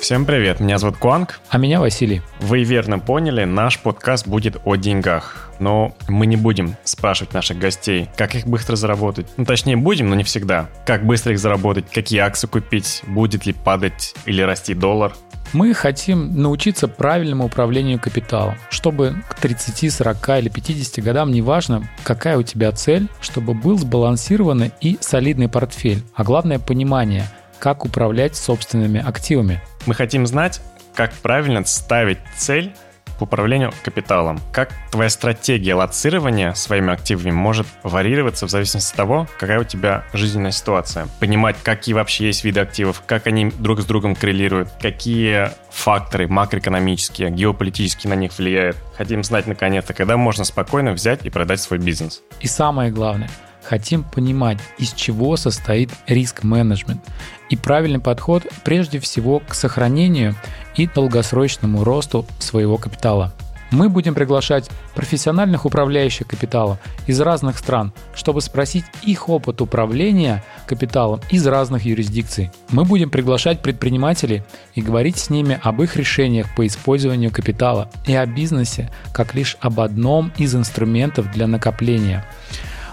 [0.00, 1.40] Всем привет, меня зовут Куанг.
[1.48, 2.22] А меня Василий.
[2.38, 5.50] Вы верно поняли, наш подкаст будет о деньгах.
[5.58, 9.26] Но мы не будем спрашивать наших гостей, как их быстро заработать.
[9.36, 10.70] Ну, точнее, будем, но не всегда.
[10.86, 15.14] Как быстро их заработать, какие акции купить, будет ли падать или расти доллар.
[15.52, 22.36] Мы хотим научиться правильному управлению капиталом, чтобы к 30, 40 или 50 годам, неважно, какая
[22.36, 27.24] у тебя цель, чтобы был сбалансированный и солидный портфель, а главное понимание,
[27.58, 29.60] как управлять собственными активами.
[29.86, 30.60] Мы хотим знать,
[30.94, 32.74] как правильно ставить цель
[33.18, 34.40] по управлению капиталом.
[34.52, 40.04] Как твоя стратегия лоцирования своими активами может варьироваться в зависимости от того, какая у тебя
[40.12, 41.08] жизненная ситуация.
[41.18, 47.30] Понимать, какие вообще есть виды активов, как они друг с другом коррелируют, какие факторы макроэкономические,
[47.30, 48.76] геополитические на них влияют.
[48.96, 52.22] Хотим знать наконец-то, когда можно спокойно взять и продать свой бизнес.
[52.40, 53.30] И самое главное,
[53.68, 57.02] хотим понимать, из чего состоит риск-менеджмент
[57.50, 60.34] и правильный подход прежде всего к сохранению
[60.74, 63.34] и долгосрочному росту своего капитала.
[63.70, 71.20] Мы будем приглашать профессиональных управляющих капиталом из разных стран, чтобы спросить их опыт управления капиталом
[71.28, 72.50] из разных юрисдикций.
[72.70, 74.42] Мы будем приглашать предпринимателей
[74.74, 79.58] и говорить с ними об их решениях по использованию капитала и о бизнесе как лишь
[79.60, 82.24] об одном из инструментов для накопления–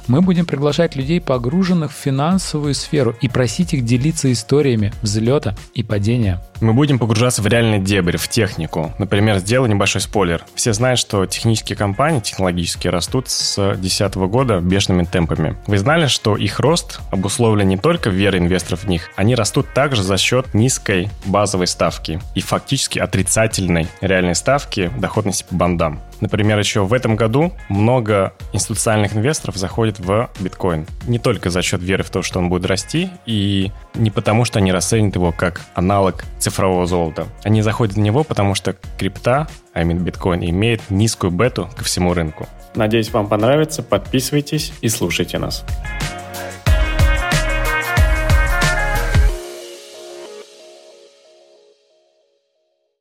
[0.07, 5.83] мы будем приглашать людей, погруженных в финансовую сферу, и просить их делиться историями взлета и
[5.83, 6.41] падения.
[6.61, 8.93] Мы будем погружаться в реальный дебрь, в технику.
[8.97, 10.43] Например, сделаю небольшой спойлер.
[10.55, 15.57] Все знают, что технические компании, технологические, растут с 2010 года бешеными темпами.
[15.67, 20.03] Вы знали, что их рост обусловлен не только верой инвесторов в них, они растут также
[20.03, 26.01] за счет низкой базовой ставки и фактически отрицательной реальной ставки доходности по бандам.
[26.21, 30.85] Например, еще в этом году много институциональных инвесторов заходит в биткоин.
[31.07, 34.59] Не только за счет веры в то, что он будет расти, и не потому, что
[34.59, 37.27] они расценят его как аналог цифрового золота.
[37.43, 42.13] Они заходят в него, потому что крипта, а именно биткоин, имеет низкую бету ко всему
[42.13, 42.47] рынку.
[42.75, 43.83] Надеюсь, вам понравится.
[43.83, 45.63] Подписывайтесь и слушайте нас.